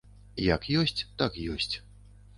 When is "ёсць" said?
0.83-1.05, 1.57-1.73